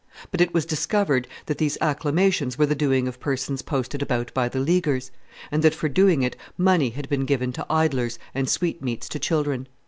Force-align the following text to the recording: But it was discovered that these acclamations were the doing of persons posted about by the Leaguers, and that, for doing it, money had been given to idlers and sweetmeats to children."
But 0.31 0.41
it 0.41 0.51
was 0.51 0.65
discovered 0.65 1.27
that 1.45 1.59
these 1.59 1.77
acclamations 1.79 2.57
were 2.57 2.65
the 2.65 2.73
doing 2.73 3.07
of 3.07 3.19
persons 3.19 3.61
posted 3.61 4.01
about 4.01 4.33
by 4.33 4.49
the 4.49 4.57
Leaguers, 4.59 5.11
and 5.51 5.61
that, 5.61 5.75
for 5.75 5.87
doing 5.89 6.23
it, 6.23 6.35
money 6.57 6.89
had 6.89 7.07
been 7.07 7.25
given 7.25 7.53
to 7.53 7.65
idlers 7.71 8.17
and 8.33 8.49
sweetmeats 8.49 9.07
to 9.09 9.19
children." 9.19 9.67